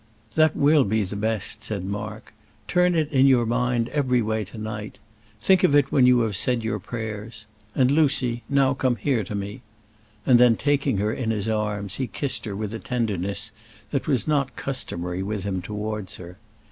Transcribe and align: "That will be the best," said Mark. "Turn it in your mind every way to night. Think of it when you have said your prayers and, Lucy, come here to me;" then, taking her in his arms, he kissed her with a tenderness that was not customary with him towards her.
"That 0.33 0.55
will 0.55 0.83
be 0.83 1.03
the 1.03 1.15
best," 1.15 1.63
said 1.63 1.85
Mark. 1.85 2.33
"Turn 2.67 2.95
it 2.95 3.11
in 3.11 3.27
your 3.27 3.45
mind 3.45 3.87
every 3.89 4.19
way 4.19 4.43
to 4.45 4.57
night. 4.57 4.97
Think 5.39 5.63
of 5.63 5.75
it 5.75 5.91
when 5.91 6.07
you 6.07 6.21
have 6.21 6.35
said 6.35 6.63
your 6.63 6.79
prayers 6.79 7.45
and, 7.75 7.91
Lucy, 7.91 8.41
come 8.79 8.95
here 8.95 9.23
to 9.23 9.35
me;" 9.35 9.61
then, 10.25 10.55
taking 10.55 10.97
her 10.97 11.13
in 11.13 11.29
his 11.29 11.47
arms, 11.47 11.97
he 11.97 12.07
kissed 12.07 12.45
her 12.45 12.55
with 12.55 12.73
a 12.73 12.79
tenderness 12.79 13.51
that 13.91 14.07
was 14.07 14.27
not 14.27 14.55
customary 14.55 15.21
with 15.21 15.43
him 15.43 15.61
towards 15.61 16.15
her. 16.15 16.39